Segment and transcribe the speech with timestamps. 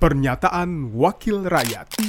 [0.00, 2.00] Pernyataan Wakil Rakyat.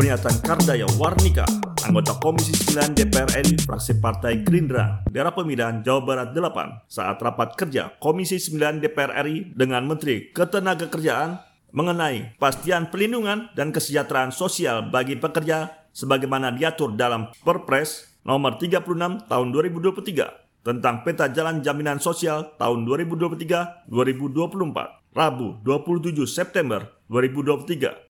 [0.00, 1.44] Pernyataan Kardaya Warnika,
[1.84, 7.52] anggota Komisi 9 DPR RI fraksi Partai Gerindra, daerah pemilihan Jawa Barat 8, saat rapat
[7.52, 11.36] kerja Komisi 9 DPR RI dengan Menteri Ketenagakerjaan
[11.76, 19.46] mengenai pastian perlindungan dan kesejahteraan sosial bagi pekerja sebagaimana diatur dalam Perpres nomor 36 tahun
[19.52, 28.12] 2023 tentang peta jalan jaminan sosial tahun 2023-2024, Rabu 27 September 2023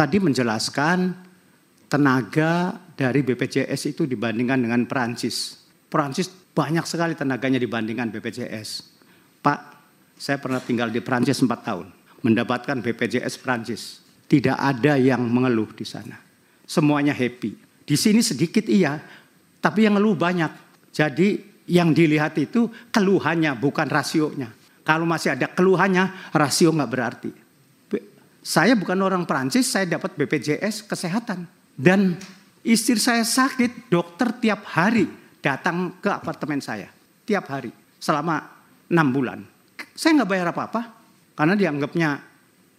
[0.00, 1.12] tadi menjelaskan
[1.92, 5.60] tenaga dari BPJS itu dibandingkan dengan Perancis.
[5.92, 8.68] Perancis banyak sekali tenaganya dibandingkan BPJS.
[9.44, 9.60] Pak,
[10.16, 11.92] saya pernah tinggal di Perancis 4 tahun,
[12.24, 14.00] mendapatkan BPJS Perancis.
[14.30, 16.16] Tidak ada yang mengeluh di sana.
[16.64, 17.58] Semuanya happy.
[17.82, 18.96] Di sini sedikit iya,
[19.58, 20.52] tapi yang ngeluh banyak.
[20.94, 24.59] Jadi yang dilihat itu keluhannya bukan rasionya.
[24.84, 27.30] Kalau masih ada keluhannya, rasio nggak berarti.
[28.40, 31.44] Saya bukan orang Perancis, saya dapat BPJS kesehatan.
[31.76, 32.16] Dan
[32.64, 35.04] istri saya sakit, dokter tiap hari
[35.44, 36.88] datang ke apartemen saya.
[37.28, 37.68] Tiap hari,
[38.00, 38.40] selama
[38.88, 39.38] enam bulan.
[39.92, 40.82] Saya nggak bayar apa-apa,
[41.36, 42.16] karena dianggapnya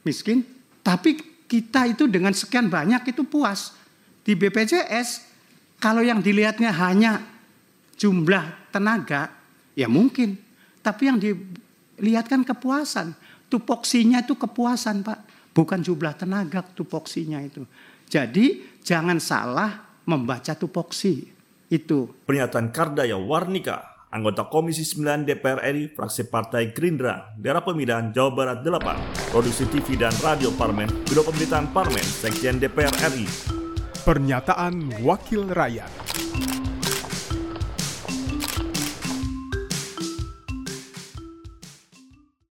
[0.01, 0.41] miskin.
[0.81, 3.77] Tapi kita itu dengan sekian banyak itu puas.
[4.25, 5.29] Di BPJS,
[5.77, 7.21] kalau yang dilihatnya hanya
[8.01, 9.29] jumlah tenaga,
[9.77, 10.37] ya mungkin.
[10.81, 11.21] Tapi yang
[12.01, 13.13] dilihatkan kepuasan.
[13.45, 15.19] Tupoksinya itu kepuasan Pak
[15.53, 17.67] bukan jumlah tenaga tupoksinya itu.
[18.09, 21.29] Jadi jangan salah membaca tupoksi
[21.71, 22.11] itu.
[22.27, 28.59] Pernyataan Kardaya Warnika, anggota Komisi 9 DPR RI, fraksi Partai Gerindra, daerah pemilihan Jawa Barat
[28.65, 33.27] 8, produksi TV dan radio Parmen, Biro Pemerintahan Parmen, Sekjen DPR RI.
[34.01, 35.93] Pernyataan Wakil Rakyat